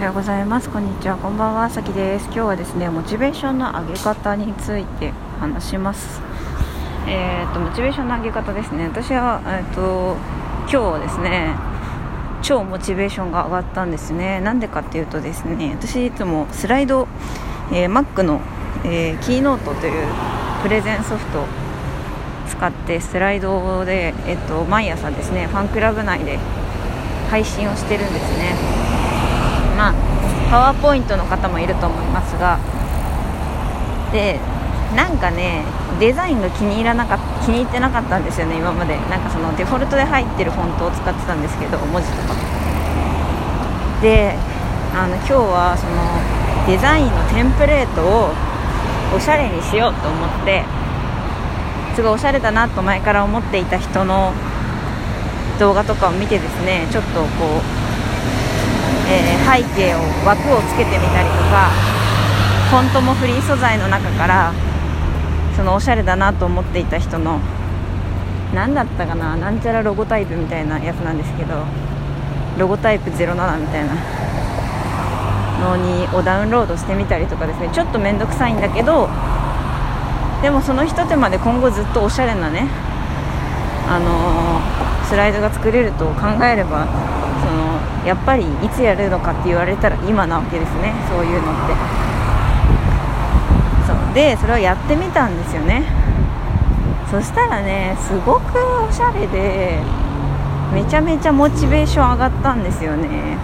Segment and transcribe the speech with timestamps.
[0.00, 0.70] はようございます。
[0.70, 1.18] こんにちは。
[1.18, 1.68] こんばんは。
[1.68, 2.24] さきです。
[2.28, 6.22] 今日はですねモチベーションの上げ方について話します。
[7.06, 8.84] えーとモチベーションの上げ方ですね。
[8.84, 10.16] 私はえっ、ー、と
[10.72, 11.54] 今日ですね
[12.40, 14.40] 超モチベーションが上がったんですね。
[14.40, 17.06] なんでかっていうとですね私いつもスライド、
[17.70, 18.40] えー、Mac の、
[18.84, 20.06] えー、キーノートという
[20.62, 21.44] プレゼンソフト
[22.48, 26.38] 使ってスライドで、えっと、毎朝ですねファンクラブ内で
[27.28, 29.09] 配信をしてるんですね。
[29.80, 29.94] まあ
[30.50, 32.58] パワーポイントの方もいると思いますが
[34.12, 34.38] で
[34.94, 35.64] なんかね
[35.98, 38.96] デザインが気に入らなか気に入ってなかったんですよね今まで。
[39.08, 42.34] なんかそのデフォルトで入ってるフォントを使ってたんですけど文字とか。
[44.02, 44.34] で
[44.92, 46.20] あの今日はその
[46.66, 48.34] デザインのテンプレートを
[49.16, 50.64] おしゃれにしようと思って
[51.94, 54.32] すごいおしゃれだなと前から思っていた人の
[55.58, 57.99] 動画とかを見てですねちょっとこう
[59.10, 61.70] えー、背景を枠をつけてみたりとか
[62.70, 64.52] フォントもフリー素材の中から
[65.56, 67.40] そのおしゃれだなと思っていた人の
[68.54, 71.64] 何だったかななんちゃらロゴタイプみたいなやつなんですけど
[72.58, 73.94] ロゴタイプ07みたいな
[75.60, 77.68] のにをダウンロードしてみたりとかですね。
[77.72, 79.08] ちょっと面倒くさいんだけど
[80.42, 82.66] でもそのひと手間で今後ずっとおしゃれなね
[83.90, 84.60] あの、
[85.10, 90.94] スライドが作れると考えればそのやっぱりいつやるのかって言われたら今なわけですね。
[91.08, 91.74] そういうのって。
[93.88, 94.14] そう。
[94.14, 95.82] でそれをやってみたんですよね。
[97.10, 98.56] そしたらねすごく
[98.88, 99.80] おしゃれで
[100.72, 103.36] めちゃめちゃモチベーション上がったんですよね。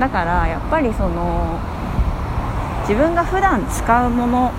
[0.00, 1.58] だからやっぱりその
[2.88, 4.52] 自分が普段使うもの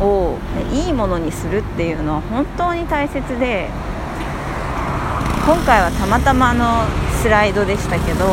[0.00, 0.36] を
[0.72, 3.68] いいものにするっていうのは本当に大切で
[5.44, 6.84] 今回はたまたまの
[7.22, 8.26] スライドでしたけど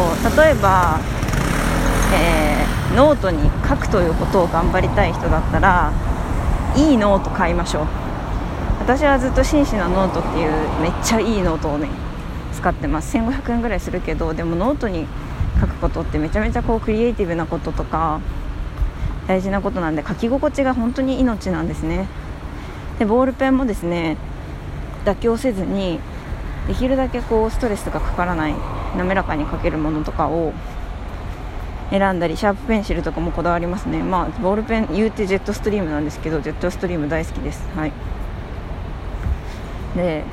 [0.44, 1.00] 例えば、
[2.14, 5.92] えー、ノートに書くということを頑張りたい人だったら
[6.76, 7.88] いいノート買いましょう。
[8.80, 10.52] 私はずっと紳士なノートっていう
[10.82, 11.90] めっちゃいいノートをね
[12.54, 13.18] 使ってます。
[13.18, 15.08] 1500円ぐらいするけどでもノートに
[15.60, 18.20] 書くことってめちゃめちゃこうクリエイティブなこととか
[19.28, 22.08] 大事なことなんで書き心地が本当に命なんですね。
[23.00, 24.18] でボールペンもですね
[25.04, 26.00] 妥協せずに
[26.68, 28.56] できるだけこうストレスがかからない
[28.98, 30.54] 滑らかに描けるものとかを
[31.92, 34.02] 選んだりシャープペンシルとかもこだわりますね。
[34.02, 37.68] まあボールペン言うてジェットストリームなんですけどジェットストリーム大好きです。
[37.76, 37.92] はい。
[39.96, 40.24] で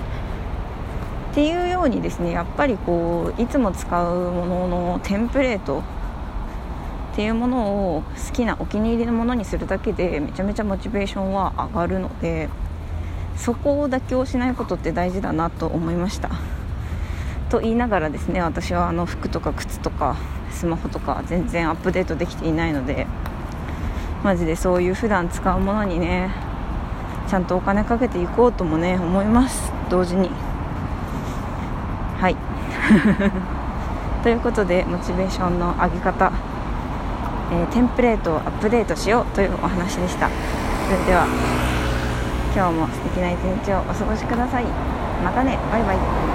[1.33, 5.83] っていうようにですねやっぱりこういつも使うもののテンプレート
[7.13, 12.49] っていうものを好きなお気に入りのものにするだけでめちゃめちゃモチベーションは上がるので
[13.37, 16.31] そこを妥協しないことって大事だなと思いました。
[17.51, 20.17] と言いながらですね私はあの服とか靴とか
[20.51, 23.07] スマホとか全然アップデートできていないので
[24.25, 26.31] マジでそういう普段使うものにね
[27.29, 29.73] ちゃんとお金かけていこうともね思います。
[29.91, 30.31] 同時に。
[32.19, 32.37] はい。
[34.23, 36.31] ということでモチベーションの上げ方、
[37.53, 40.31] えー、テンプレートをアップデートしようというお話でした。
[40.89, 41.27] それでは
[42.55, 44.65] 今日も素敵な一日をお過ごしください。
[45.23, 45.59] またね。
[45.71, 46.32] バイバイ。